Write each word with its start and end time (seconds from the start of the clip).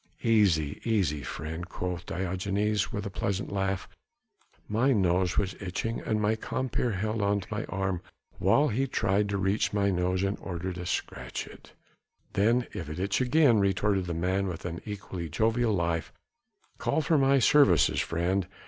"Easy, 0.23 0.81
easy, 0.83 1.21
friend," 1.21 1.69
quoth 1.69 2.07
Diogenes 2.07 2.91
with 2.91 3.05
a 3.05 3.11
pleasant 3.11 3.51
laugh, 3.51 3.87
"my 4.67 4.93
nose 4.93 5.37
was 5.37 5.53
itching 5.61 5.99
and 5.99 6.19
my 6.19 6.33
compeer 6.35 6.93
held 6.93 7.21
on 7.21 7.39
to 7.39 7.47
my 7.51 7.65
arm 7.65 8.01
while 8.39 8.69
he 8.69 8.87
tried 8.87 9.29
to 9.29 9.37
reach 9.37 9.73
my 9.73 9.91
nose 9.91 10.23
in 10.23 10.37
order 10.37 10.73
to 10.73 10.87
scratch 10.87 11.45
it." 11.45 11.73
"Then 12.33 12.65
if 12.73 12.89
it 12.89 12.97
itch 12.99 13.21
again," 13.21 13.59
retorted 13.59 14.05
the 14.07 14.15
man 14.15 14.47
with 14.47 14.65
an 14.65 14.81
equally 14.87 15.29
jovial 15.29 15.75
laugh, 15.75 16.11
"call 16.79 17.01
for 17.01 17.19
my 17.19 17.37
services, 17.37 17.99
friend. 17.99 18.47